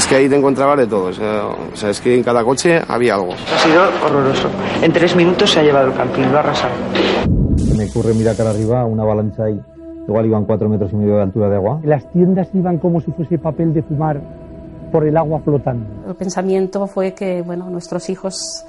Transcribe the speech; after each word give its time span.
Es 0.00 0.06
que 0.06 0.14
ahí 0.14 0.30
te 0.30 0.36
encontrabas 0.36 0.78
de 0.78 0.86
todo. 0.86 1.08
O 1.08 1.12
sea, 1.12 1.48
o 1.48 1.76
sea, 1.76 1.90
es 1.90 2.00
que 2.00 2.16
en 2.16 2.22
cada 2.22 2.42
coche 2.42 2.80
había 2.88 3.16
algo. 3.16 3.34
Ha 3.34 3.58
sido 3.58 3.82
horroroso. 4.02 4.48
En 4.80 4.94
tres 4.94 5.14
minutos 5.14 5.50
se 5.50 5.60
ha 5.60 5.62
llevado 5.62 5.88
el 5.88 5.94
camping, 5.94 6.22
lo 6.22 6.38
ha 6.38 6.40
arrasado. 6.40 6.72
Me 7.76 7.84
ocurre 7.84 8.14
mirar 8.14 8.34
cara 8.34 8.48
arriba, 8.48 8.86
una 8.86 9.02
avalancha 9.02 9.44
ahí. 9.44 9.60
Igual 10.08 10.24
iban 10.24 10.46
cuatro 10.46 10.70
metros 10.70 10.90
y 10.94 10.96
medio 10.96 11.16
de 11.16 11.22
altura 11.24 11.50
de 11.50 11.56
agua. 11.56 11.80
Las 11.84 12.10
tiendas 12.12 12.48
iban 12.54 12.78
como 12.78 13.02
si 13.02 13.12
fuese 13.12 13.36
papel 13.36 13.74
de 13.74 13.82
fumar 13.82 14.22
por 14.90 15.06
el 15.06 15.14
agua 15.18 15.40
flotando. 15.44 15.86
El 16.08 16.14
pensamiento 16.14 16.86
fue 16.86 17.12
que 17.12 17.42
bueno, 17.42 17.68
nuestros 17.68 18.08
hijos 18.08 18.64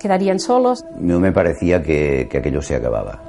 quedarían 0.00 0.40
solos. 0.40 0.84
No 0.98 1.20
me 1.20 1.30
parecía 1.30 1.80
que, 1.80 2.26
que 2.28 2.38
aquello 2.38 2.60
se 2.60 2.74
acababa. 2.74 3.20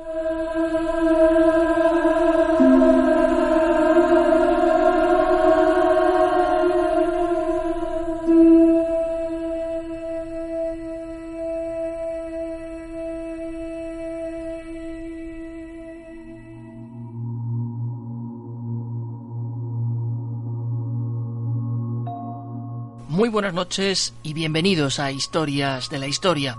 Buenas 23.31 23.53
noches 23.53 24.13
y 24.23 24.33
bienvenidos 24.33 24.99
a 24.99 25.09
Historias 25.09 25.89
de 25.89 25.99
la 25.99 26.07
Historia. 26.07 26.57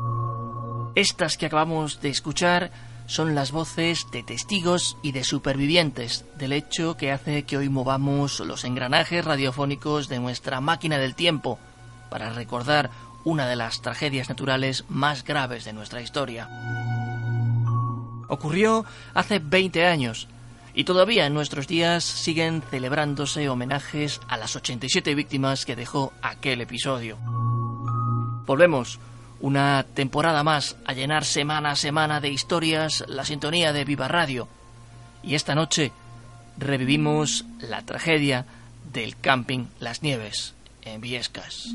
Estas 0.95 1.37
que 1.37 1.45
acabamos 1.45 2.01
de 2.01 2.09
escuchar 2.09 2.73
son 3.05 3.35
las 3.35 3.53
voces 3.53 4.07
de 4.11 4.23
testigos 4.23 4.97
y 5.03 5.13
de 5.13 5.23
supervivientes 5.23 6.25
del 6.39 6.55
hecho 6.55 6.97
que 6.97 7.13
hace 7.13 7.43
que 7.43 7.59
hoy 7.59 7.69
movamos 7.69 8.41
los 8.41 8.65
engranajes 8.65 9.23
radiofónicos 9.23 10.09
de 10.09 10.19
nuestra 10.19 10.63
máquina 10.63 10.97
del 10.97 11.15
tiempo 11.15 11.59
para 12.09 12.31
recordar 12.31 12.89
una 13.25 13.47
de 13.47 13.57
las 13.57 13.83
tragedias 13.83 14.31
naturales 14.31 14.87
más 14.89 15.25
graves 15.25 15.67
de 15.67 15.75
nuestra 15.75 16.01
historia. 16.01 16.49
Ocurrió 18.29 18.87
hace 19.13 19.41
20 19.41 19.87
años 19.87 20.27
y 20.75 20.85
todavía 20.85 21.27
en 21.27 21.35
nuestros 21.35 21.67
días 21.67 22.05
siguen 22.05 22.63
celebrándose 22.63 23.49
homenajes 23.49 24.21
a 24.29 24.37
las 24.37 24.57
87 24.57 25.15
víctimas 25.15 25.65
que 25.67 25.77
dejó 25.77 26.13
aquel 26.23 26.61
episodio. 26.61 27.19
Volvemos 28.47 28.99
una 29.41 29.85
temporada 29.95 30.43
más 30.43 30.77
a 30.87 30.95
llenar 30.95 31.25
semana 31.25 31.73
a 31.73 31.77
semana 31.77 32.21
de 32.21 32.31
historias 32.31 33.05
la 33.09 33.25
sintonía 33.25 33.73
de 33.73 33.85
Viva 33.85 34.09
Radio. 34.09 34.49
Y 35.23 35.35
esta 35.35 35.55
noche 35.55 35.93
revivimos 36.57 37.45
la 37.61 37.83
tragedia 37.83 38.47
del 38.93 39.17
camping 39.17 39.67
Las 39.81 40.03
Nieves 40.03 40.55
en 40.83 41.01
Viescas. 41.01 41.75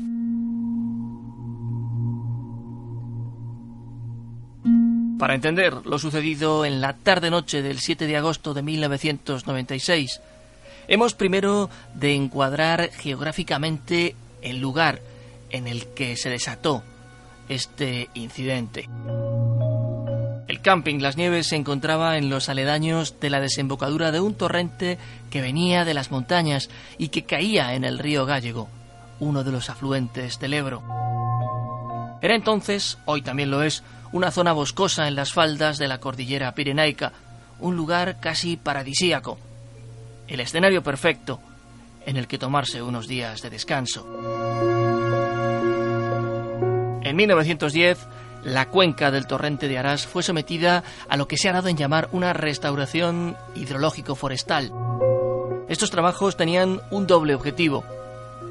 Para 5.18 5.34
entender 5.34 5.84
lo 5.84 5.98
sucedido 5.98 6.64
en 6.64 6.80
la 6.80 6.92
tarde-noche 6.92 7.60
del 7.60 7.80
7 7.80 8.06
de 8.06 8.16
agosto 8.16 8.54
de 8.54 8.62
1996, 8.62 10.20
hemos 10.86 11.14
primero 11.14 11.68
de 11.94 12.14
encuadrar 12.14 12.90
geográficamente 12.92 14.14
el 14.42 14.60
lugar 14.60 15.00
en 15.50 15.66
el 15.66 15.86
que 15.88 16.16
se 16.16 16.30
desató 16.30 16.84
este 17.48 18.08
incidente. 18.14 18.88
El 20.46 20.60
camping 20.60 21.00
Las 21.00 21.16
Nieves 21.16 21.48
se 21.48 21.56
encontraba 21.56 22.16
en 22.16 22.30
los 22.30 22.48
aledaños 22.48 23.18
de 23.18 23.30
la 23.30 23.40
desembocadura 23.40 24.12
de 24.12 24.20
un 24.20 24.34
torrente 24.34 24.98
que 25.30 25.42
venía 25.42 25.84
de 25.84 25.94
las 25.94 26.12
montañas 26.12 26.70
y 26.96 27.08
que 27.08 27.24
caía 27.24 27.74
en 27.74 27.84
el 27.84 27.98
río 27.98 28.24
Gallego, 28.24 28.68
uno 29.18 29.42
de 29.42 29.50
los 29.50 29.68
afluentes 29.68 30.38
del 30.38 30.54
Ebro. 30.54 30.82
Era 32.22 32.34
entonces, 32.34 32.98
hoy 33.04 33.22
también 33.22 33.50
lo 33.50 33.62
es, 33.62 33.82
una 34.12 34.30
zona 34.30 34.52
boscosa 34.52 35.08
en 35.08 35.14
las 35.14 35.32
faldas 35.32 35.78
de 35.78 35.88
la 35.88 35.98
cordillera 35.98 36.54
pirenaica, 36.54 37.12
un 37.60 37.76
lugar 37.76 38.20
casi 38.20 38.56
paradisíaco, 38.56 39.38
el 40.26 40.40
escenario 40.40 40.82
perfecto 40.82 41.40
en 42.06 42.16
el 42.16 42.26
que 42.26 42.38
tomarse 42.38 42.82
unos 42.82 43.06
días 43.06 43.42
de 43.42 43.50
descanso. 43.50 44.06
En 47.02 47.16
1910, 47.16 47.98
la 48.44 48.68
cuenca 48.68 49.10
del 49.10 49.26
torrente 49.26 49.68
de 49.68 49.78
Arás 49.78 50.06
fue 50.06 50.22
sometida 50.22 50.84
a 51.08 51.16
lo 51.16 51.26
que 51.28 51.36
se 51.36 51.48
ha 51.48 51.52
dado 51.52 51.68
en 51.68 51.76
llamar 51.76 52.08
una 52.12 52.32
restauración 52.32 53.36
hidrológico-forestal. 53.54 54.72
Estos 55.68 55.90
trabajos 55.90 56.36
tenían 56.36 56.80
un 56.90 57.06
doble 57.06 57.34
objetivo. 57.34 57.84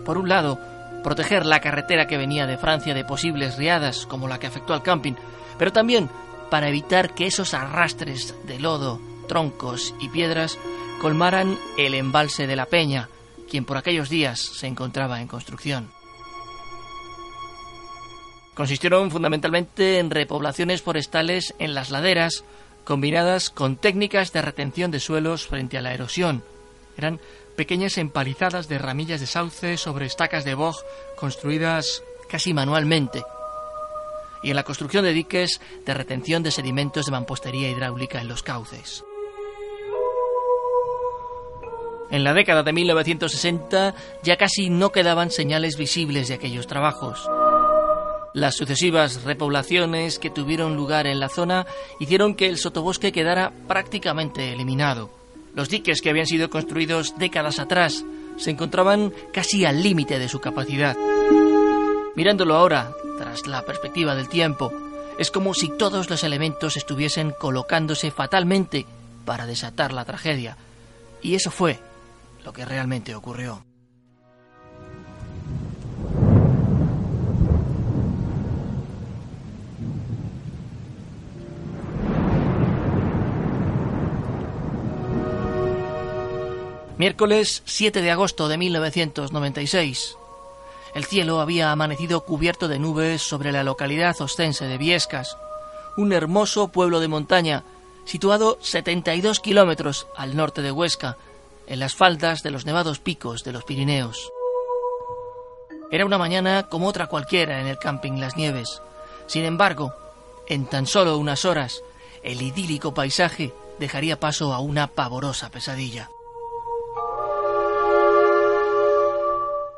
Por 0.06 0.18
un 0.18 0.30
lado, 0.30 0.60
proteger 1.04 1.46
la 1.46 1.60
carretera 1.60 2.08
que 2.08 2.18
venía 2.18 2.46
de 2.46 2.58
Francia 2.58 2.94
de 2.94 3.06
posibles 3.06 3.58
riadas 3.58 4.06
como 4.06 4.28
la 4.28 4.40
que 4.40 4.48
afectó 4.48 4.74
al 4.74 4.84
camping, 4.84 5.14
pero 5.58 5.72
también 5.72 6.10
para 6.50 6.70
evitar 6.70 7.14
que 7.14 7.28
esos 7.28 7.54
arrastres 7.54 8.36
de 8.46 8.60
lodo, 8.60 9.00
troncos 9.28 9.94
y 10.00 10.10
piedras 10.10 10.58
colmaran 11.02 11.58
el 11.78 11.94
embalse 11.94 12.48
de 12.48 12.56
la 12.56 12.66
Peña, 12.66 13.10
quien 13.50 13.66
por 13.66 13.78
aquellos 13.78 14.10
días 14.10 14.40
se 14.40 14.68
encontraba 14.68 15.22
en 15.22 15.28
construcción. 15.28 15.90
Consistieron 18.56 19.12
fundamentalmente 19.12 20.00
en 20.00 20.10
repoblaciones 20.10 20.82
forestales 20.82 21.54
en 21.60 21.76
las 21.76 21.92
laderas, 21.92 22.44
combinadas 22.86 23.52
con 23.52 23.76
técnicas 23.76 24.34
de 24.34 24.42
retención 24.42 24.90
de 24.90 25.00
suelos 25.00 25.46
frente 25.46 25.78
a 25.78 25.82
la 25.82 25.94
erosión. 25.94 26.44
Eran 26.98 27.20
pequeñas 27.56 27.98
empalizadas 27.98 28.68
de 28.68 28.78
ramillas 28.78 29.20
de 29.20 29.28
sauce 29.28 29.78
sobre 29.78 30.06
estacas 30.06 30.46
de 30.46 30.56
boj 30.56 30.78
construidas 31.16 32.04
casi 32.28 32.54
manualmente. 32.54 33.24
Y 34.44 34.50
en 34.50 34.56
la 34.56 34.64
construcción 34.64 35.04
de 35.04 35.14
diques 35.14 35.62
de 35.86 35.94
retención 35.94 36.44
de 36.44 36.52
sedimentos 36.52 37.06
de 37.06 37.12
mampostería 37.12 37.70
hidráulica 37.70 38.22
en 38.22 38.28
los 38.28 38.44
cauces. 38.44 39.04
En 42.10 42.24
la 42.24 42.34
década 42.34 42.64
de 42.64 42.72
1960 42.72 43.94
ya 44.24 44.38
casi 44.38 44.70
no 44.70 44.92
quedaban 44.92 45.30
señales 45.30 45.78
visibles 45.78 46.30
de 46.30 46.36
aquellos 46.36 46.68
trabajos. 46.68 47.28
Las 48.34 48.56
sucesivas 48.56 49.24
repoblaciones 49.24 50.20
que 50.20 50.30
tuvieron 50.30 50.76
lugar 50.76 51.08
en 51.08 51.20
la 51.20 51.28
zona 51.28 51.66
hicieron 52.00 52.36
que 52.36 52.48
el 52.48 52.58
sotobosque 52.58 53.12
quedara 53.12 53.52
prácticamente 53.68 54.54
eliminado. 54.54 55.17
Los 55.58 55.70
diques 55.70 56.04
que 56.04 56.12
habían 56.12 56.28
sido 56.28 56.52
construidos 56.52 57.18
décadas 57.18 57.58
atrás 57.58 58.06
se 58.38 58.52
encontraban 58.52 59.12
casi 59.34 59.66
al 59.66 59.82
límite 59.82 60.20
de 60.20 60.30
su 60.30 60.40
capacidad. 60.40 60.96
Mirándolo 62.16 62.54
ahora, 62.54 62.92
tras 63.18 63.48
la 63.48 63.64
perspectiva 63.64 64.14
del 64.14 64.30
tiempo, 64.30 64.72
es 65.18 65.32
como 65.32 65.56
si 65.56 65.76
todos 65.76 66.12
los 66.12 66.24
elementos 66.24 66.78
estuviesen 66.78 67.34
colocándose 67.40 68.12
fatalmente 68.12 68.86
para 69.26 69.48
desatar 69.48 69.94
la 69.94 70.06
tragedia. 70.06 70.58
Y 71.24 71.34
eso 71.34 71.50
fue 71.50 71.80
lo 72.46 72.54
que 72.54 72.64
realmente 72.64 73.16
ocurrió. 73.16 73.67
Miércoles 86.98 87.62
7 87.66 88.02
de 88.02 88.10
agosto 88.10 88.48
de 88.48 88.58
1996. 88.58 90.18
El 90.96 91.06
cielo 91.06 91.42
había 91.42 91.72
amanecido 91.72 92.26
cubierto 92.26 92.68
de 92.68 92.80
nubes 92.80 93.22
sobre 93.22 93.52
la 93.52 93.64
localidad 93.64 94.20
ostense 94.20 94.66
de 94.66 94.80
Viescas, 94.80 95.38
un 95.96 96.12
hermoso 96.12 96.70
pueblo 96.70 97.00
de 97.00 97.08
montaña 97.08 97.64
situado 98.06 98.58
72 98.62 99.40
kilómetros 99.42 100.08
al 100.16 100.36
norte 100.36 100.64
de 100.64 100.72
Huesca, 100.72 101.18
en 101.68 101.80
las 101.80 101.94
faldas 101.94 102.42
de 102.42 102.50
los 102.50 102.66
nevados 102.66 102.98
picos 102.98 103.44
de 103.44 103.52
los 103.52 103.64
Pirineos. 103.64 104.32
Era 105.92 106.04
una 106.04 106.18
mañana 106.18 106.68
como 106.68 106.88
otra 106.88 107.06
cualquiera 107.06 107.62
en 107.62 107.68
el 107.68 107.78
camping 107.78 108.14
Las 108.14 108.38
Nieves. 108.38 108.82
Sin 109.28 109.46
embargo, 109.46 109.94
en 110.48 110.66
tan 110.66 110.88
solo 110.88 111.20
unas 111.20 111.46
horas, 111.46 111.84
el 112.24 112.42
idílico 112.42 112.96
paisaje 112.96 113.54
dejaría 113.78 114.20
paso 114.20 114.52
a 114.52 114.60
una 114.60 114.88
pavorosa 114.88 115.52
pesadilla. 115.52 116.10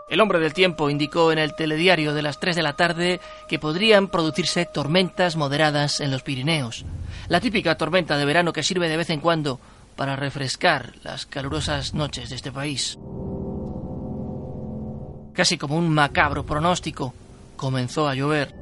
El 0.09 0.21
hombre 0.21 0.39
del 0.39 0.53
tiempo 0.53 0.89
indicó 0.89 1.31
en 1.31 1.37
el 1.37 1.53
telediario 1.53 2.13
de 2.13 2.23
las 2.23 2.39
3 2.39 2.55
de 2.55 2.63
la 2.63 2.73
tarde 2.73 3.21
que 3.47 3.59
podrían 3.59 4.07
producirse 4.07 4.65
tormentas 4.65 5.35
moderadas 5.35 6.01
en 6.01 6.09
los 6.09 6.23
Pirineos, 6.23 6.83
la 7.27 7.39
típica 7.39 7.75
tormenta 7.75 8.17
de 8.17 8.25
verano 8.25 8.51
que 8.51 8.63
sirve 8.63 8.89
de 8.89 8.97
vez 8.97 9.11
en 9.11 9.19
cuando 9.19 9.59
para 9.95 10.15
refrescar 10.15 10.93
las 11.03 11.25
calurosas 11.25 11.93
noches 11.93 12.29
de 12.29 12.37
este 12.37 12.51
país. 12.51 12.97
Casi 15.33 15.57
como 15.57 15.77
un 15.77 15.89
macabro 15.89 16.45
pronóstico, 16.45 17.13
comenzó 17.55 18.07
a 18.07 18.15
llover. 18.15 18.55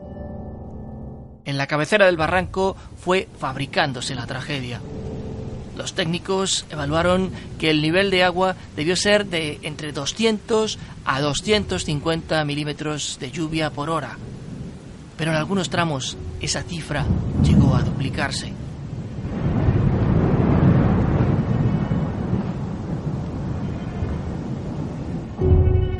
En 1.45 1.57
la 1.57 1.67
cabecera 1.67 2.07
del 2.07 2.17
barranco 2.17 2.75
fue 2.97 3.29
fabricándose 3.39 4.15
la 4.15 4.27
tragedia. 4.27 4.81
Los 5.77 5.93
técnicos 5.93 6.65
evaluaron 6.71 7.31
que 7.59 7.69
el 7.69 7.83
nivel 7.83 8.09
de 8.09 8.23
agua 8.23 8.55
debió 8.75 8.95
ser 8.95 9.27
de 9.27 9.59
entre 9.61 9.91
200 9.91 10.79
a 11.05 11.21
250 11.21 12.43
milímetros 12.45 13.19
de 13.21 13.29
lluvia 13.29 13.69
por 13.69 13.91
hora. 13.91 14.17
Pero 15.17 15.31
en 15.31 15.37
algunos 15.37 15.69
tramos 15.69 16.17
esa 16.41 16.63
cifra 16.63 17.05
llegó 17.43 17.75
a 17.75 17.83
duplicarse. 17.83 18.51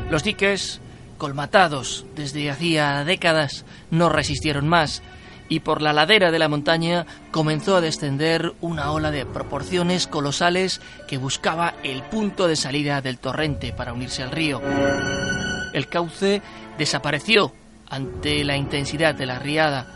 Los 0.10 0.24
diques, 0.24 0.82
colmatados 1.20 2.06
desde 2.16 2.50
hacía 2.50 3.04
décadas, 3.04 3.64
no 3.92 4.10
resistieron 4.10 4.68
más 4.68 5.04
y 5.50 5.62
por 5.62 5.82
la 5.82 5.94
ladera 5.94 6.32
de 6.32 6.40
la 6.40 6.50
montaña 6.50 7.06
comenzó 7.32 7.76
a 7.76 7.82
descender 7.82 8.54
una 8.62 8.92
ola 8.92 9.12
de 9.12 9.26
proporciones 9.26 10.08
colosales 10.08 10.82
que 11.08 11.18
buscaba 11.18 11.76
el 11.84 12.04
punto 12.04 12.48
de 12.48 12.56
salida 12.56 13.02
del 13.02 13.20
torrente 13.20 13.74
para 13.74 13.94
unirse 13.94 14.24
al 14.24 14.32
río. 14.32 14.62
El 15.74 15.88
cauce 15.88 16.42
desapareció 16.78 17.54
ante 17.90 18.44
la 18.44 18.58
intensidad 18.58 19.16
de 19.16 19.26
la 19.26 19.40
riada. 19.40 19.88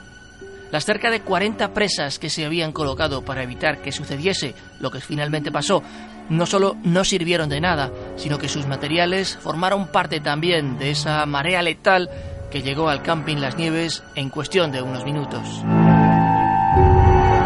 Las 0.72 0.86
cerca 0.86 1.12
de 1.12 1.22
40 1.22 1.74
presas 1.74 2.18
que 2.18 2.30
se 2.30 2.46
habían 2.46 2.72
colocado 2.72 3.26
para 3.26 3.44
evitar 3.44 3.82
que 3.82 3.92
sucediese 3.92 4.56
lo 4.80 4.90
que 4.90 5.02
finalmente 5.02 5.52
pasó 5.52 5.84
no 6.30 6.46
solo 6.46 6.78
no 6.84 7.04
sirvieron 7.04 7.50
de 7.50 7.60
nada, 7.60 7.92
sino 8.16 8.38
que 8.38 8.48
sus 8.48 8.66
materiales 8.66 9.38
formaron 9.42 9.88
parte 9.88 10.22
también 10.22 10.80
de 10.80 10.92
esa 10.92 11.26
marea 11.26 11.62
letal 11.62 12.10
que 12.52 12.62
llegó 12.62 12.90
al 12.90 13.02
camping 13.02 13.38
Las 13.38 13.58
Nieves 13.58 14.04
en 14.16 14.30
cuestión 14.30 14.72
de 14.72 14.82
unos 14.82 15.06
minutos. 15.06 15.64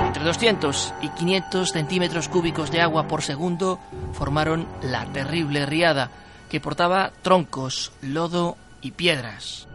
Entre 0.08 0.24
200 0.24 0.94
y 1.02 1.10
500 1.10 1.70
centímetros 1.70 2.28
cúbicos 2.28 2.72
de 2.72 2.82
agua 2.82 3.08
por 3.08 3.22
segundo 3.22 3.80
formaron 4.14 4.68
la 4.82 5.06
terrible 5.14 5.66
riada 5.66 6.10
que 6.50 6.60
portaba 6.60 7.12
troncos, 7.22 7.92
lodo 8.02 8.58
y 8.82 8.92
piedras. 8.92 9.68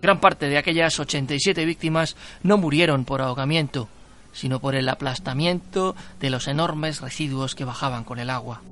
Gran 0.00 0.20
parte 0.20 0.48
de 0.48 0.58
aquellas 0.58 0.98
87 0.98 1.64
víctimas 1.64 2.16
no 2.42 2.56
murieron 2.56 3.04
por 3.04 3.22
ahogamiento, 3.22 3.88
sino 4.32 4.60
por 4.60 4.74
el 4.74 4.88
aplastamiento 4.88 5.94
de 6.20 6.30
los 6.30 6.48
enormes 6.48 7.00
residuos 7.00 7.54
que 7.54 7.64
bajaban 7.64 8.04
con 8.04 8.18
el 8.18 8.30
agua. 8.30 8.62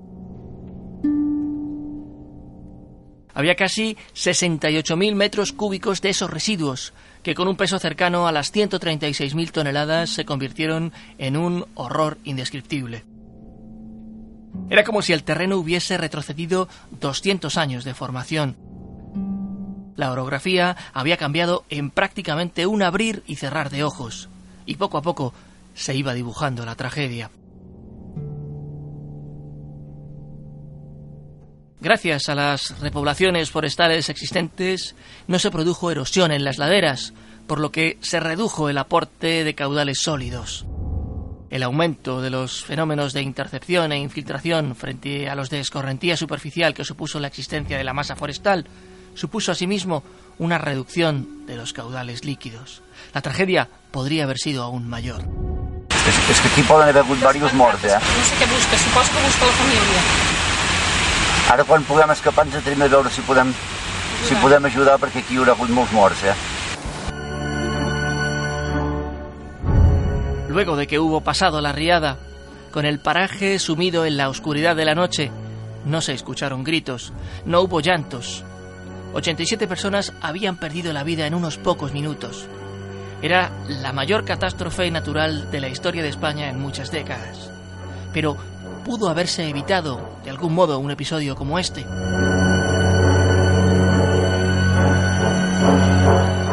Había 3.34 3.54
casi 3.54 3.96
68.000 4.14 5.14
metros 5.14 5.52
cúbicos 5.52 6.00
de 6.02 6.10
esos 6.10 6.30
residuos, 6.30 6.92
que 7.22 7.34
con 7.34 7.48
un 7.48 7.56
peso 7.56 7.78
cercano 7.78 8.26
a 8.26 8.32
las 8.32 8.52
136.000 8.52 9.50
toneladas 9.50 10.10
se 10.10 10.24
convirtieron 10.24 10.92
en 11.18 11.36
un 11.36 11.66
horror 11.74 12.18
indescriptible. 12.24 13.04
Era 14.68 14.84
como 14.84 15.02
si 15.02 15.12
el 15.12 15.24
terreno 15.24 15.56
hubiese 15.56 15.96
retrocedido 15.96 16.68
200 17.00 17.56
años 17.56 17.84
de 17.84 17.94
formación. 17.94 18.56
La 19.96 20.10
orografía 20.10 20.76
había 20.92 21.16
cambiado 21.16 21.64
en 21.68 21.90
prácticamente 21.90 22.66
un 22.66 22.82
abrir 22.82 23.22
y 23.26 23.36
cerrar 23.36 23.70
de 23.70 23.84
ojos, 23.84 24.28
y 24.66 24.76
poco 24.76 24.98
a 24.98 25.02
poco 25.02 25.32
se 25.74 25.94
iba 25.94 26.14
dibujando 26.14 26.66
la 26.66 26.74
tragedia. 26.74 27.30
Gracias 31.82 32.28
a 32.28 32.36
las 32.36 32.78
repoblaciones 32.78 33.50
forestales 33.50 34.08
existentes, 34.08 34.94
no 35.26 35.40
se 35.40 35.50
produjo 35.50 35.90
erosión 35.90 36.30
en 36.30 36.44
las 36.44 36.58
laderas, 36.58 37.12
por 37.48 37.58
lo 37.58 37.72
que 37.72 37.98
se 38.00 38.20
redujo 38.20 38.68
el 38.68 38.78
aporte 38.78 39.42
de 39.42 39.54
caudales 39.56 40.00
sólidos. 40.00 40.64
El 41.50 41.64
aumento 41.64 42.22
de 42.22 42.30
los 42.30 42.64
fenómenos 42.64 43.12
de 43.12 43.22
intercepción 43.22 43.90
e 43.90 43.98
infiltración 43.98 44.76
frente 44.76 45.28
a 45.28 45.34
los 45.34 45.50
de 45.50 45.58
escorrentía 45.58 46.16
superficial 46.16 46.72
que 46.72 46.84
supuso 46.84 47.18
la 47.18 47.26
existencia 47.26 47.76
de 47.76 47.82
la 47.82 47.94
masa 47.94 48.14
forestal 48.14 48.64
supuso 49.16 49.50
asimismo 49.50 50.04
una 50.38 50.58
reducción 50.58 51.46
de 51.46 51.56
los 51.56 51.72
caudales 51.72 52.24
líquidos. 52.24 52.82
La 53.12 53.22
tragedia 53.22 53.68
podría 53.90 54.22
haber 54.22 54.38
sido 54.38 54.62
aún 54.62 54.88
mayor. 54.88 55.22
Es, 56.30 56.40
que 56.40 56.46
aquí 56.46 56.62
pueden 56.62 56.88
haber 56.88 57.04
varios 57.20 57.52
muertos, 57.54 57.90
eh? 57.90 57.98
No 57.98 58.24
sé 58.24 58.38
què 58.38 58.46
busca, 58.46 58.78
suposo 58.78 59.10
que 59.10 59.26
busca 59.26 59.46
la 59.46 59.52
família. 59.52 60.41
Ara 61.52 61.66
quan 61.68 61.82
puguem 61.84 62.08
escapar 62.14 62.46
ens 62.46 62.54
a 62.56 62.62
veure 62.64 63.10
si 63.12 63.20
podem, 63.28 63.50
si 64.24 64.34
podem 64.40 64.64
ajudar 64.64 64.94
perquè 64.96 65.20
aquí 65.20 65.34
hi 65.34 65.40
haurà 65.42 65.52
hagut 65.52 65.68
molts 65.68 65.92
morts, 65.92 66.22
eh? 66.24 66.36
Luego 70.48 70.76
de 70.76 70.86
que 70.86 70.98
hubo 70.98 71.20
pasado 71.20 71.60
la 71.60 71.72
riada, 71.72 72.16
con 72.70 72.86
el 72.86 73.00
paraje 73.00 73.58
sumido 73.58 74.06
en 74.06 74.16
la 74.16 74.30
oscuridad 74.30 74.74
de 74.76 74.86
la 74.86 74.94
noche, 74.94 75.30
no 75.84 76.00
se 76.00 76.14
escucharon 76.14 76.64
gritos, 76.64 77.12
no 77.44 77.60
hubo 77.60 77.80
llantos. 77.80 78.44
87 79.12 79.68
personas 79.68 80.14
habían 80.22 80.56
perdido 80.56 80.94
la 80.94 81.04
vida 81.04 81.26
en 81.26 81.34
unos 81.34 81.58
pocos 81.58 81.92
minutos. 81.92 82.46
Era 83.20 83.50
la 83.68 83.92
mayor 83.92 84.24
catástrofe 84.24 84.90
natural 84.90 85.50
de 85.50 85.60
la 85.60 85.68
historia 85.68 86.02
de 86.02 86.08
España 86.08 86.48
en 86.48 86.58
muchas 86.58 86.90
décadas. 86.90 87.50
Pero 88.14 88.38
pudo 88.84 89.08
haberse 89.08 89.48
evitado 89.48 90.00
de 90.24 90.30
algún 90.30 90.54
modo 90.54 90.78
un 90.78 90.90
episodio 90.90 91.36
como 91.36 91.58
este. 91.58 91.84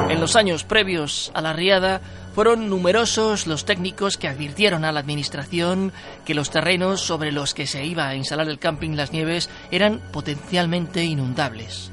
En 0.10 0.20
los 0.20 0.36
años 0.36 0.64
previos 0.64 1.32
a 1.34 1.42
la 1.42 1.54
riada 1.54 2.02
fueron 2.36 2.70
numerosos 2.70 3.48
los 3.48 3.66
técnicos 3.66 4.18
que 4.18 4.28
advirtieron 4.28 4.86
a 4.86 4.92
la 4.92 5.00
administración 5.00 5.94
que 6.26 6.34
los 6.34 6.50
terrenos 6.50 7.02
sobre 7.02 7.32
los 7.32 7.54
que 7.54 7.68
se 7.68 7.86
iba 7.86 8.08
a 8.08 8.16
instalar 8.16 8.50
el 8.50 8.60
camping 8.60 8.96
Las 8.96 9.12
Nieves 9.12 9.50
eran 9.72 10.00
potencialmente 10.12 11.04
inundables. 11.04 11.92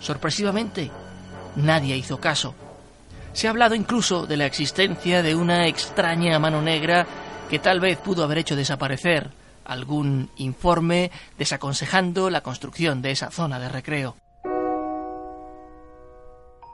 Sorpresivamente, 0.00 0.90
nadie 1.56 1.96
hizo 1.96 2.18
caso. 2.18 2.54
Se 3.32 3.46
ha 3.46 3.50
hablado 3.50 3.74
incluso 3.74 4.26
de 4.26 4.36
la 4.36 4.46
existencia 4.46 5.22
de 5.22 5.34
una 5.34 5.66
extraña 5.66 6.38
mano 6.38 6.62
negra 6.62 7.06
que 7.50 7.58
tal 7.58 7.80
vez 7.80 7.98
pudo 7.98 8.24
haber 8.24 8.38
hecho 8.38 8.56
desaparecer 8.56 9.30
algún 9.66 10.30
informe 10.36 11.10
desaconsejando 11.38 12.30
la 12.30 12.42
construcción 12.42 13.02
de 13.02 13.10
esa 13.10 13.30
zona 13.30 13.58
de 13.58 13.68
recreo. 13.68 14.16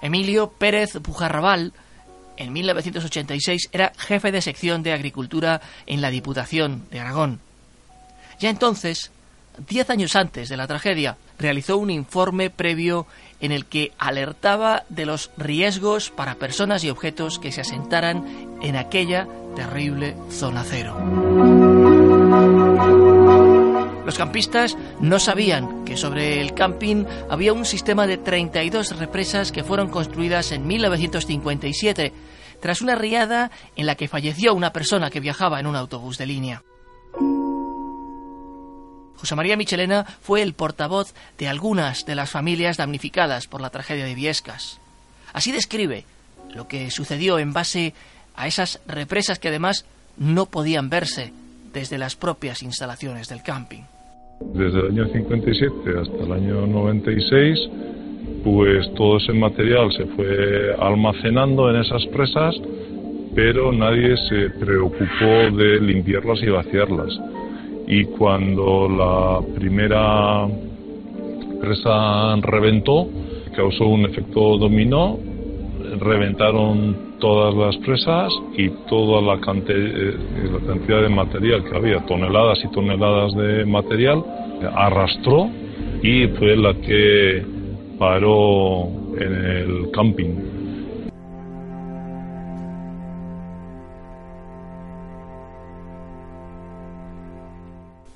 Emilio 0.01 0.51
Pérez 0.51 0.99
Pujarrabal, 1.01 1.73
en 2.37 2.53
1986, 2.53 3.69
era 3.73 3.93
jefe 3.97 4.33
de 4.33 4.43
sección 4.43 4.83
de 4.83 4.93
Agricultura 4.93 5.61
en 5.87 6.01
la 6.01 6.11
Diputación 6.11 6.85
de 6.91 7.01
Aragón. 7.01 7.41
Ya 8.41 8.51
entonces, 8.51 9.13
diez 9.69 9.89
años 9.91 10.17
antes 10.17 10.49
de 10.49 10.57
la 10.57 10.67
tragedia, 10.67 11.17
realizó 11.39 11.77
un 11.79 11.91
informe 11.91 12.51
previo 12.51 13.07
en 13.41 13.53
el 13.53 13.67
que 13.67 13.93
alertaba 13.99 14.85
de 14.89 15.07
los 15.07 15.31
riesgos 15.37 16.11
para 16.11 16.35
personas 16.35 16.85
y 16.85 16.91
objetos 16.91 17.39
que 17.39 17.53
se 17.53 17.61
asentaran 17.61 18.59
en 18.63 18.77
aquella 18.77 19.29
terrible 19.55 20.17
zona 20.31 20.65
cero. 20.65 20.97
Los 24.05 24.19
campistas 24.19 24.77
no 25.01 25.21
sabían 25.21 25.85
que 25.85 25.97
sobre 25.97 26.41
el 26.41 26.55
camping 26.55 27.05
había 27.31 27.53
un 27.53 27.65
sistema 27.65 28.07
de 28.07 28.19
32 28.19 28.99
represas 28.99 29.53
que 29.53 29.63
fueron 29.63 29.91
construidas 29.91 30.51
en 30.51 30.67
1957, 30.67 32.13
tras 32.61 32.83
una 32.83 32.97
riada 32.97 33.53
en 33.77 33.87
la 33.87 33.95
que 33.95 34.09
falleció 34.09 34.55
una 34.55 34.73
persona 34.73 35.11
que 35.11 35.21
viajaba 35.21 35.61
en 35.61 35.67
un 35.67 35.77
autobús 35.77 36.19
de 36.19 36.27
línea. 36.27 36.63
José 39.17 39.37
María 39.37 39.57
Michelena 39.57 40.05
fue 40.21 40.43
el 40.43 40.55
portavoz 40.55 41.15
de 41.39 41.47
algunas 41.47 42.05
de 42.05 42.17
las 42.17 42.29
familias 42.29 42.79
damnificadas 42.79 43.47
por 43.47 43.61
la 43.61 43.71
tragedia 43.71 44.05
de 44.05 44.17
Viescas. 44.17 44.81
Así 45.33 45.53
describe 45.53 46.05
lo 46.51 46.67
que 46.67 46.91
sucedió 46.91 47.39
en 47.39 47.53
base 47.53 47.95
a 48.35 48.49
esas 48.49 48.81
represas 48.85 49.39
que 49.39 49.49
además 49.49 49.85
no 50.17 50.47
podían 50.47 50.91
verse 50.91 51.33
desde 51.73 51.99
las 51.99 52.17
propias 52.17 52.63
instalaciones 52.63 53.29
del 53.29 53.45
camping. 53.45 53.83
Desde 54.55 54.81
el 54.81 54.87
año 54.87 55.07
57 55.07 55.73
hasta 56.01 56.25
el 56.25 56.33
año 56.33 56.67
96, 56.67 57.71
pues 58.45 58.93
todo 58.95 59.17
ese 59.17 59.33
material 59.33 59.91
se 59.93 60.05
fue 60.07 60.75
almacenando 60.79 61.71
en 61.71 61.77
esas 61.77 62.05
presas, 62.07 62.55
pero 63.35 63.73
nadie 63.73 64.17
se 64.29 64.51
preocupó 64.51 65.57
de 65.57 65.81
limpiarlas 65.81 66.43
y 66.43 66.51
vaciarlas. 66.51 67.19
Y 67.87 68.05
cuando 68.05 68.89
la 68.89 69.41
primera 69.55 70.47
presa 71.61 72.37
reventó, 72.37 73.09
causó 73.57 73.87
un 73.87 74.05
efecto 74.05 74.59
dominó, 74.59 75.19
reventaron 76.01 77.12
todas 77.23 77.55
las 77.55 77.76
presas 77.87 78.33
y 78.57 78.69
toda 78.88 79.23
la, 79.23 79.35
eh, 79.35 80.19
la 80.52 80.67
cantidad 80.67 81.02
de 81.02 81.09
material 81.09 81.62
que 81.62 81.76
había, 81.76 82.05
toneladas 82.05 82.59
y 82.64 82.69
toneladas 82.73 83.33
de 83.35 83.64
material, 83.64 84.25
arrastró 84.75 85.49
y 86.02 86.26
fue 86.37 86.57
la 86.57 86.75
que 86.75 87.47
paró 87.97 88.88
en 89.17 89.33
el 89.33 89.91
camping. 89.93 90.35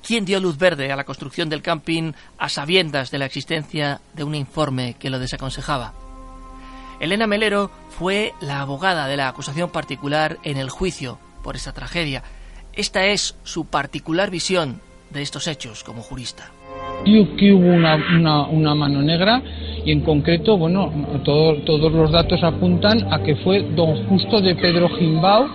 ¿Quién 0.05 0.25
dio 0.25 0.41
luz 0.41 0.57
verde 0.57 0.91
a 0.91 0.97
la 0.97 1.05
construcción 1.05 1.47
del 1.47 1.61
camping 1.61 2.11
a 2.37 2.49
sabiendas 2.49 3.09
de 3.11 3.19
la 3.19 3.25
existencia 3.25 4.01
de 4.13 4.25
un 4.25 4.35
informe 4.35 4.95
que 4.99 5.09
lo 5.09 5.17
desaconsejaba? 5.17 6.06
Elena 6.99 7.27
Melero 7.27 7.69
fue 7.89 8.33
la 8.41 8.61
abogada 8.61 9.07
de 9.07 9.17
la 9.17 9.27
acusación 9.27 9.69
particular 9.69 10.37
en 10.43 10.57
el 10.57 10.69
juicio 10.69 11.19
por 11.43 11.55
esta 11.55 11.71
tragedia. 11.71 12.23
Esta 12.73 13.05
es 13.05 13.37
su 13.43 13.65
particular 13.65 14.31
visión 14.31 14.81
de 15.11 15.21
estos 15.21 15.47
hechos 15.47 15.83
como 15.83 16.01
jurista. 16.01 16.51
Que 17.05 17.53
hubo 17.53 17.67
una, 17.69 18.75
mano 18.75 19.01
negra 19.01 19.41
y 19.85 19.91
en 19.91 20.01
concreto, 20.01 20.57
bueno, 20.57 20.91
todos 21.23 21.91
los 21.91 22.11
datos 22.11 22.43
apuntan 22.43 23.13
a 23.13 23.21
que 23.23 23.35
fue 23.37 23.61
don 23.61 24.07
Justo 24.07 24.41
de 24.41 24.55
Pedro 24.55 24.89
Gimbao, 24.89 25.47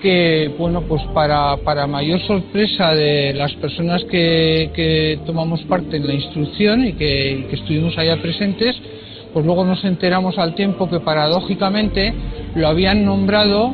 que, 0.00 0.54
bueno, 0.56 0.82
pues 0.82 1.02
para, 1.12 1.56
para 1.56 1.86
mayor 1.86 2.20
sorpresa 2.20 2.94
de 2.94 3.32
las 3.34 3.52
personas 3.54 4.04
que, 4.04 5.18
tomamos 5.26 5.60
parte 5.62 5.96
en 5.96 6.06
la 6.06 6.14
instrucción 6.14 6.86
y 6.86 6.92
que, 6.92 7.46
que 7.50 7.56
estuvimos 7.56 7.96
allá 7.98 8.20
presentes, 8.22 8.76
pues 9.32 9.44
luego 9.44 9.64
nos 9.64 9.84
enteramos 9.84 10.38
al 10.38 10.54
tiempo 10.54 10.88
que 10.88 11.00
paradójicamente 11.00 12.14
lo 12.54 12.68
habían 12.68 13.04
nombrado, 13.04 13.72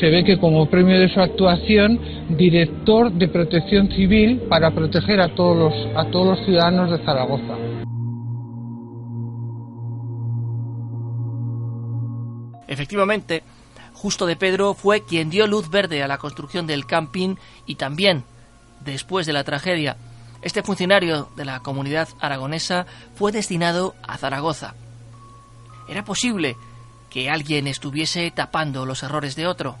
se 0.00 0.10
ve 0.10 0.24
que 0.24 0.38
como 0.38 0.66
premio 0.66 0.98
de 0.98 1.08
su 1.08 1.20
actuación, 1.20 1.98
director 2.30 3.12
de 3.12 3.28
protección 3.28 3.88
civil 3.88 4.42
para 4.48 4.70
proteger 4.70 5.20
a 5.20 5.34
todos 5.34 5.56
los, 5.56 5.96
a 5.96 6.10
todos 6.10 6.38
los 6.38 6.46
ciudadanos 6.46 6.90
de 6.90 7.04
Zaragoza. 7.04 7.56
Efectivamente, 12.68 13.42
Justo 14.02 14.26
de 14.26 14.34
Pedro 14.34 14.74
fue 14.74 15.04
quien 15.04 15.30
dio 15.30 15.46
luz 15.46 15.70
verde 15.70 16.02
a 16.02 16.08
la 16.08 16.18
construcción 16.18 16.66
del 16.66 16.86
camping 16.86 17.36
y 17.66 17.76
también, 17.76 18.24
después 18.80 19.26
de 19.26 19.32
la 19.32 19.44
tragedia, 19.44 19.96
este 20.42 20.64
funcionario 20.64 21.28
de 21.36 21.44
la 21.44 21.60
comunidad 21.60 22.08
aragonesa 22.18 22.84
fue 23.14 23.30
destinado 23.30 23.94
a 24.02 24.18
Zaragoza. 24.18 24.74
¿Era 25.88 26.04
posible 26.04 26.56
que 27.10 27.30
alguien 27.30 27.66
estuviese 27.66 28.30
tapando 28.30 28.86
los 28.86 29.02
errores 29.02 29.36
de 29.36 29.46
otro? 29.46 29.76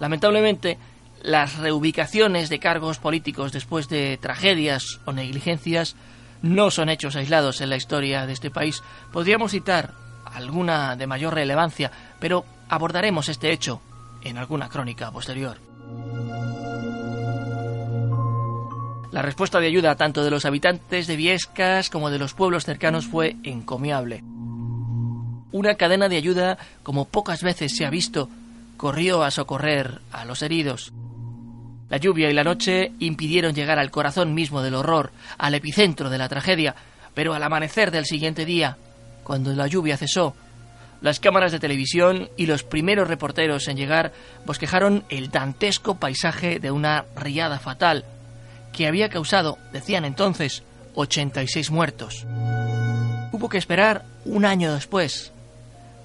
Lamentablemente, 0.00 0.78
las 1.22 1.58
reubicaciones 1.58 2.48
de 2.48 2.58
cargos 2.58 2.98
políticos 2.98 3.52
después 3.52 3.88
de 3.88 4.18
tragedias 4.18 5.00
o 5.04 5.12
negligencias 5.12 5.94
no 6.42 6.70
son 6.70 6.88
hechos 6.88 7.16
aislados 7.16 7.60
en 7.60 7.70
la 7.70 7.76
historia 7.76 8.26
de 8.26 8.32
este 8.32 8.50
país. 8.50 8.82
Podríamos 9.12 9.50
citar 9.52 9.92
alguna 10.24 10.96
de 10.96 11.06
mayor 11.06 11.34
relevancia, 11.34 11.90
pero 12.18 12.44
abordaremos 12.68 13.28
este 13.28 13.52
hecho 13.52 13.80
en 14.22 14.38
alguna 14.38 14.68
crónica 14.68 15.10
posterior. 15.10 15.58
La 19.12 19.22
respuesta 19.22 19.58
de 19.58 19.66
ayuda 19.66 19.96
tanto 19.96 20.22
de 20.22 20.30
los 20.30 20.44
habitantes 20.44 21.06
de 21.06 21.16
Viescas 21.16 21.90
como 21.90 22.10
de 22.10 22.18
los 22.18 22.32
pueblos 22.32 22.64
cercanos 22.64 23.06
fue 23.06 23.36
encomiable. 23.42 24.22
Una 25.52 25.74
cadena 25.74 26.08
de 26.08 26.16
ayuda 26.16 26.58
como 26.82 27.06
pocas 27.06 27.42
veces 27.42 27.76
se 27.76 27.84
ha 27.84 27.90
visto 27.90 28.28
corrió 28.76 29.24
a 29.24 29.30
socorrer 29.30 30.00
a 30.10 30.24
los 30.24 30.42
heridos. 30.42 30.92
La 31.90 31.98
lluvia 31.98 32.30
y 32.30 32.32
la 32.32 32.44
noche 32.44 32.92
impidieron 33.00 33.54
llegar 33.54 33.78
al 33.78 33.90
corazón 33.90 34.32
mismo 34.32 34.62
del 34.62 34.74
horror, 34.74 35.10
al 35.36 35.54
epicentro 35.54 36.08
de 36.08 36.18
la 36.18 36.28
tragedia, 36.28 36.74
pero 37.12 37.34
al 37.34 37.42
amanecer 37.42 37.90
del 37.90 38.06
siguiente 38.06 38.44
día, 38.44 38.78
cuando 39.24 39.52
la 39.52 39.66
lluvia 39.66 39.96
cesó, 39.96 40.34
las 41.02 41.18
cámaras 41.18 41.50
de 41.50 41.58
televisión 41.58 42.30
y 42.36 42.46
los 42.46 42.62
primeros 42.62 43.08
reporteros 43.08 43.68
en 43.68 43.76
llegar 43.76 44.12
bosquejaron 44.46 45.04
el 45.08 45.30
dantesco 45.30 45.96
paisaje 45.96 46.58
de 46.58 46.70
una 46.70 47.06
riada 47.16 47.58
fatal 47.58 48.04
que 48.72 48.86
había 48.86 49.08
causado, 49.08 49.58
decían 49.72 50.04
entonces, 50.04 50.62
86 50.94 51.70
muertos. 51.70 52.24
Hubo 53.32 53.48
que 53.48 53.58
esperar 53.58 54.04
un 54.24 54.44
año 54.44 54.72
después 54.72 55.32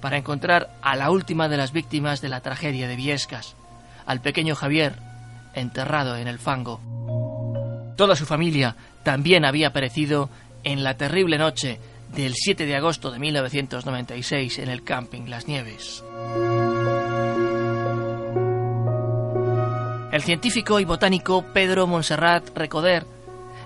para 0.06 0.18
encontrar 0.18 0.70
a 0.82 0.94
la 0.94 1.10
última 1.10 1.48
de 1.48 1.56
las 1.56 1.72
víctimas 1.72 2.20
de 2.20 2.28
la 2.28 2.40
tragedia 2.40 2.86
de 2.86 2.94
Viescas, 2.94 3.56
al 4.06 4.20
pequeño 4.20 4.54
Javier, 4.54 4.94
enterrado 5.52 6.16
en 6.16 6.28
el 6.28 6.38
fango. 6.38 6.80
Toda 7.96 8.14
su 8.14 8.24
familia 8.24 8.76
también 9.02 9.44
había 9.44 9.72
perecido 9.72 10.30
en 10.62 10.84
la 10.84 10.96
terrible 10.96 11.38
noche 11.38 11.80
del 12.14 12.34
7 12.36 12.66
de 12.66 12.76
agosto 12.76 13.10
de 13.10 13.18
1996 13.18 14.60
en 14.60 14.68
el 14.68 14.84
camping 14.84 15.22
Las 15.26 15.48
Nieves. 15.48 16.04
El 20.12 20.22
científico 20.22 20.78
y 20.78 20.84
botánico 20.84 21.46
Pedro 21.52 21.88
Monserrat 21.88 22.56
Recoder 22.56 23.04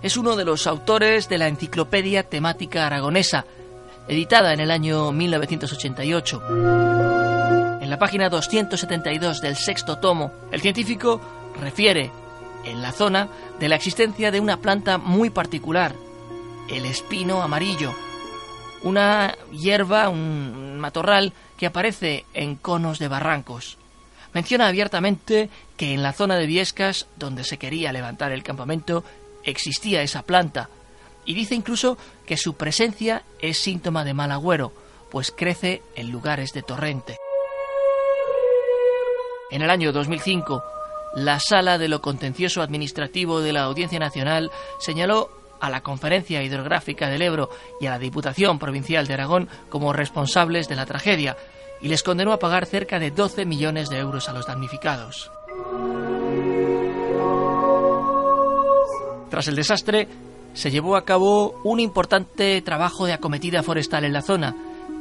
es 0.01 0.17
uno 0.17 0.37
de 0.37 0.47
los 0.47 0.67
autores 0.67 1.29
de 1.29 1.37
la 1.37 1.49
Enciclopedia 1.49 2.23
Temática 2.23 2.87
Aragonesa, 2.87 3.45
editada 4.09 4.53
en 4.53 4.61
el 4.61 4.71
año 4.71 5.13
1988. 5.13 6.43
En 7.81 7.91
la 7.91 7.99
página 7.99 8.29
272 8.29 9.41
del 9.41 9.57
sexto 9.57 9.99
tomo, 9.99 10.33
el 10.53 10.61
científico 10.61 11.21
refiere 11.61 12.11
en 12.65 12.83
la 12.83 12.93
zona 12.93 13.29
de 13.59 13.69
la 13.69 13.77
existencia 13.77 14.31
de 14.31 14.41
una 14.41 14.59
planta 14.59 14.99
muy 14.99 15.31
particular, 15.31 15.95
el 16.69 16.85
espino 16.85 17.43
amarillo, 17.43 17.95
una 18.83 19.37
hierba, 19.51 20.09
un 20.09 20.79
matorral 20.79 21.33
que 21.57 21.67
aparece 21.67 22.25
en 22.35 22.57
conos 22.57 22.99
de 22.99 23.09
barrancos. 23.09 23.77
Menciona 24.33 24.69
abiertamente 24.69 25.51
que 25.77 25.93
en 25.93 26.03
la 26.03 26.13
zona 26.13 26.37
de 26.37 26.47
Viescas, 26.47 27.07
donde 27.17 27.45
se 27.45 27.59
quería 27.59 27.93
levantar 27.93 28.33
el 28.33 28.43
campamento, 28.43 29.03
existía 29.45 30.03
esa 30.03 30.23
planta, 30.23 30.69
y 31.25 31.35
dice 31.35 31.55
incluso 31.55 31.99
que 32.27 32.37
su 32.37 32.55
presencia 32.55 33.25
es 33.41 33.59
síntoma 33.59 34.05
de 34.05 34.15
mal 34.15 34.33
agüero, 34.33 34.73
pues 35.11 35.31
crece 35.31 35.83
en 35.95 36.11
lugares 36.11 36.53
de 36.53 36.63
torrente. 36.63 37.17
En 39.51 39.63
el 39.63 39.71
año 39.71 39.93
2005, 39.93 40.63
la 41.17 41.41
Sala 41.41 41.77
de 41.77 41.89
lo 41.89 42.01
Contencioso 42.01 42.63
Administrativo 42.63 43.41
de 43.41 43.53
la 43.53 43.63
Audiencia 43.63 43.99
Nacional 43.99 44.51
señaló 44.79 45.29
a 45.61 45.69
la 45.69 45.83
Conferencia 45.83 46.43
Hidrográfica 46.43 47.09
del 47.09 47.23
Ebro 47.23 47.51
y 47.81 47.87
a 47.87 47.91
la 47.91 47.99
Diputación 47.99 48.59
Provincial 48.59 49.07
de 49.07 49.15
Aragón 49.15 49.49
como 49.69 49.93
responsables 49.93 50.69
de 50.69 50.77
la 50.77 50.87
tragedia 50.87 51.37
y 51.81 51.89
les 51.89 52.03
condenó 52.03 52.33
a 52.33 52.39
pagar 52.39 52.67
cerca 52.67 52.99
de 52.99 53.11
12 53.11 53.45
millones 53.45 53.89
de 53.89 53.99
euros 53.99 54.29
a 54.29 54.33
los 54.33 54.47
damnificados. 54.47 55.31
Tras 59.31 59.49
el 59.49 59.57
desastre, 59.57 60.09
se 60.55 60.71
llevó 60.71 60.97
a 60.97 61.05
cabo 61.05 61.61
un 61.65 61.81
importante 61.81 62.61
trabajo 62.63 63.07
de 63.07 63.13
acometida 63.13 63.63
forestal 63.63 64.05
en 64.05 64.13
la 64.13 64.23
zona, 64.23 64.55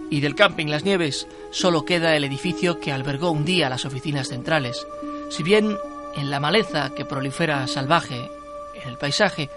y 0.09 0.21
del 0.21 0.35
camping 0.35 0.67
Las 0.67 0.83
Nieves 0.83 1.27
solo 1.51 1.85
queda 1.85 2.15
el 2.15 2.23
edificio 2.23 2.79
que 2.79 2.91
albergó 2.91 3.31
un 3.31 3.45
día 3.45 3.69
las 3.69 3.85
oficinas 3.85 4.29
centrales. 4.29 4.85
Si 5.29 5.43
bien 5.43 5.77
en 6.15 6.31
la 6.31 6.39
maleza 6.39 6.91
que 6.95 7.05
prolifera 7.05 7.67
salvaje 7.67 8.29
en 8.81 8.89
el 8.89 8.97
paisaje 8.97 9.49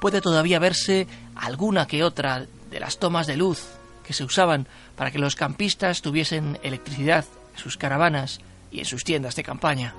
puede 0.00 0.20
todavía 0.20 0.58
verse 0.58 1.06
alguna 1.34 1.86
que 1.86 2.04
otra 2.04 2.46
de 2.70 2.80
las 2.80 2.98
tomas 2.98 3.26
de 3.26 3.36
luz 3.36 3.66
que 4.04 4.12
se 4.12 4.24
usaban 4.24 4.68
para 4.96 5.10
que 5.10 5.18
los 5.18 5.34
campistas 5.34 6.02
tuviesen 6.02 6.58
electricidad 6.62 7.24
en 7.54 7.60
sus 7.60 7.76
caravanas 7.76 8.40
y 8.70 8.80
en 8.80 8.84
sus 8.84 9.04
tiendas 9.04 9.36
de 9.36 9.42
campaña. 9.42 9.94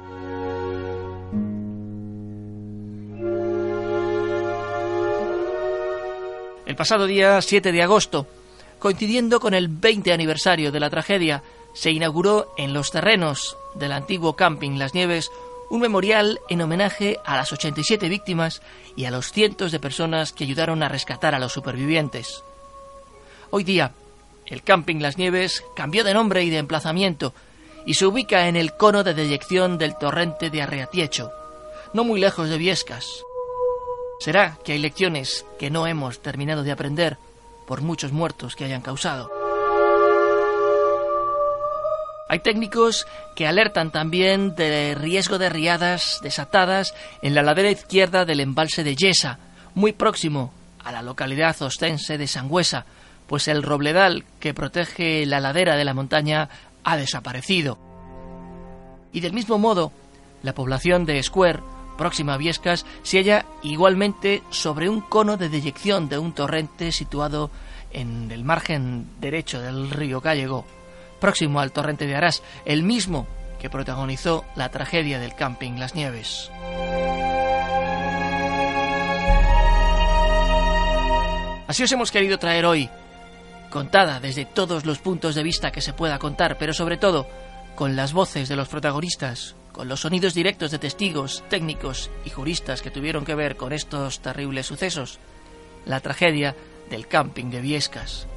Pasado 6.78 7.08
día 7.08 7.42
7 7.42 7.72
de 7.72 7.82
agosto, 7.82 8.28
coincidiendo 8.80 9.40
con 9.40 9.54
el 9.56 9.68
20 9.68 10.14
aniversario 10.14 10.72
de 10.72 10.80
la 10.80 10.92
tragedia, 10.92 11.44
se 11.74 11.92
inauguró 11.92 12.54
en 12.56 12.72
los 12.72 12.92
terrenos 12.92 13.58
del 13.74 13.92
antiguo 13.92 14.36
camping 14.36 14.78
Las 14.78 14.94
Nieves 14.94 15.32
un 15.70 15.82
memorial 15.82 16.40
en 16.50 16.62
homenaje 16.62 17.20
a 17.26 17.36
las 17.36 17.52
87 17.52 18.08
víctimas 18.08 18.62
y 18.96 19.06
a 19.06 19.12
los 19.12 19.32
cientos 19.32 19.72
de 19.72 19.80
personas 19.80 20.32
que 20.32 20.44
ayudaron 20.44 20.84
a 20.84 20.88
rescatar 20.88 21.36
a 21.36 21.40
los 21.40 21.52
supervivientes. 21.52 22.44
Hoy 23.50 23.64
día, 23.64 23.92
el 24.46 24.62
camping 24.62 25.02
Las 25.02 25.18
Nieves 25.18 25.64
cambió 25.76 26.04
de 26.04 26.14
nombre 26.14 26.44
y 26.44 26.52
de 26.52 26.60
emplazamiento 26.60 27.34
y 27.88 27.96
se 27.96 28.06
ubica 28.06 28.48
en 28.48 28.56
el 28.56 28.78
cono 28.78 29.04
de 29.04 29.16
deyección 29.16 29.80
del 29.80 29.98
torrente 29.98 30.52
de 30.52 30.62
Arreatiecho, 30.62 31.32
no 31.94 32.04
muy 32.04 32.20
lejos 32.20 32.50
de 32.50 32.60
Viescas. 32.60 33.27
¿Será 34.20 34.58
que 34.64 34.74
hay 34.74 34.80
lecciones 34.80 35.46
que 35.60 35.70
no 35.70 35.86
hemos 35.88 36.22
terminado 36.22 36.64
de 36.64 36.72
aprender 36.72 37.18
por 37.68 37.82
muchos 37.82 38.12
muertos 38.12 38.56
que 38.56 38.66
hayan 38.66 38.82
causado? 38.82 39.30
Hay 42.30 42.40
técnicos 42.40 43.08
que 43.36 43.48
alertan 43.48 43.92
también 43.92 44.56
de 44.56 44.96
riesgo 44.96 45.38
de 45.38 45.50
riadas 45.50 46.20
desatadas 46.22 46.94
en 47.22 47.36
la 47.36 47.44
ladera 47.44 47.72
izquierda 47.72 48.26
del 48.26 48.42
embalse 48.42 48.84
de 48.84 48.96
Yesa, 48.96 49.40
muy 49.76 49.94
próximo 49.94 50.52
a 50.84 50.92
la 50.92 51.02
localidad 51.02 51.62
ostense 51.62 52.18
de 52.18 52.28
Sangüesa, 52.28 52.86
pues 53.28 53.48
el 53.48 53.64
robledal 53.64 54.26
que 54.40 54.54
protege 54.54 55.26
la 55.26 55.40
ladera 55.40 55.76
de 55.76 55.86
la 55.86 55.94
montaña 55.94 56.50
ha 56.84 56.98
desaparecido. 56.98 57.78
Y 59.14 59.20
del 59.22 59.34
mismo 59.34 59.58
modo, 59.58 59.92
la 60.44 60.54
población 60.54 61.06
de 61.06 61.22
Square, 61.24 61.62
próxima 61.98 62.36
a 62.36 62.38
Viescas, 62.38 62.86
se 63.04 63.18
halla 63.18 63.46
igualmente 63.64 64.44
sobre 64.50 64.90
un 64.90 65.02
cono 65.02 65.36
de 65.36 65.50
deyección 65.50 66.08
de 66.08 66.18
un 66.20 66.34
torrente 66.34 66.92
situado 66.92 67.52
en 67.92 68.32
el 68.32 68.44
margen 68.44 69.08
derecho 69.20 69.60
del 69.62 69.90
río 69.90 70.22
Gallego 70.22 70.66
próximo 71.20 71.60
al 71.60 71.72
torrente 71.72 72.06
de 72.06 72.16
Arás, 72.16 72.44
el 72.66 72.84
mismo 72.84 73.28
que 73.60 73.70
protagonizó 73.70 74.46
la 74.56 74.70
tragedia 74.70 75.20
del 75.20 75.36
camping 75.36 75.80
Las 75.80 75.96
Nieves. 75.96 76.52
Así 81.68 81.84
os 81.84 81.92
hemos 81.92 82.12
querido 82.12 82.38
traer 82.38 82.66
hoy, 82.66 82.90
contada 83.70 84.20
desde 84.20 84.46
todos 84.46 84.86
los 84.86 85.00
puntos 85.00 85.36
de 85.36 85.44
vista 85.44 85.72
que 85.72 85.82
se 85.82 85.94
pueda 85.94 86.18
contar, 86.18 86.58
pero 86.58 86.74
sobre 86.74 86.98
todo 86.98 87.28
con 87.76 87.96
las 87.96 88.14
voces 88.14 88.48
de 88.48 88.56
los 88.56 88.70
protagonistas, 88.70 89.56
con 89.78 89.88
los 89.88 90.00
sonidos 90.00 90.34
directos 90.34 90.72
de 90.72 90.80
testigos, 90.80 91.44
técnicos 91.50 92.10
y 92.26 92.32
juristas 92.32 92.82
que 92.82 92.90
tuvieron 92.90 93.24
que 93.24 93.36
ver 93.36 93.58
con 93.58 93.74
estos 93.74 94.22
terribles 94.22 94.66
sucesos, 94.66 95.20
la 95.86 96.00
tragedia 96.00 96.56
del 96.90 97.08
camping 97.08 97.52
de 97.52 97.62
Viescas. 97.62 98.28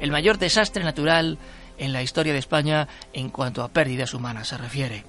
El 0.00 0.10
mayor 0.10 0.38
desastre 0.38 0.82
natural 0.82 1.38
en 1.78 1.92
la 1.92 2.02
historia 2.02 2.32
de 2.32 2.40
España 2.40 2.88
en 3.12 3.30
cuanto 3.30 3.62
a 3.62 3.68
pérdidas 3.68 4.12
humanas 4.12 4.48
se 4.48 4.58
refiere. 4.58 5.04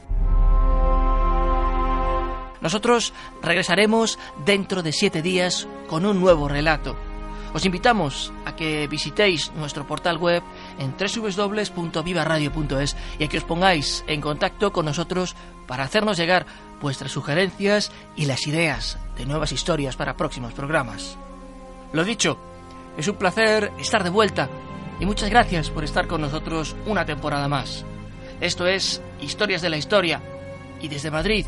Nosotros 2.61 3.11
regresaremos 3.41 4.19
dentro 4.45 4.83
de 4.83 4.91
siete 4.91 5.23
días 5.23 5.67
con 5.87 6.05
un 6.05 6.19
nuevo 6.19 6.47
relato. 6.47 6.95
Os 7.55 7.65
invitamos 7.65 8.31
a 8.45 8.55
que 8.55 8.87
visitéis 8.87 9.51
nuestro 9.53 9.87
portal 9.87 10.17
web 10.17 10.43
en 10.79 10.95
www.vivaradio.es 10.97 12.95
y 13.19 13.23
a 13.23 13.27
que 13.27 13.37
os 13.37 13.43
pongáis 13.43 14.03
en 14.07 14.21
contacto 14.21 14.71
con 14.71 14.85
nosotros 14.85 15.35
para 15.67 15.83
hacernos 15.83 16.17
llegar 16.17 16.45
vuestras 16.81 17.11
sugerencias 17.11 17.91
y 18.15 18.25
las 18.25 18.47
ideas 18.47 18.97
de 19.17 19.25
nuevas 19.25 19.51
historias 19.51 19.95
para 19.95 20.17
próximos 20.17 20.53
programas. 20.53 21.17
Lo 21.93 22.03
dicho, 22.03 22.37
es 22.97 23.07
un 23.07 23.15
placer 23.15 23.71
estar 23.79 24.03
de 24.03 24.09
vuelta 24.09 24.49
y 24.99 25.05
muchas 25.05 25.29
gracias 25.29 25.69
por 25.69 25.83
estar 25.83 26.07
con 26.07 26.21
nosotros 26.21 26.75
una 26.85 27.05
temporada 27.05 27.47
más. 27.47 27.85
Esto 28.41 28.67
es 28.67 29.01
Historias 29.21 29.61
de 29.61 29.69
la 29.69 29.77
Historia 29.77 30.21
y 30.81 30.87
desde 30.87 31.11
Madrid 31.11 31.45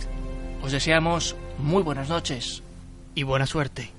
os 0.61 0.71
deseamos 0.71 1.35
muy 1.57 1.83
buenas 1.83 2.09
noches 2.09 2.63
y 3.15 3.23
buena 3.23 3.45
suerte. 3.45 3.98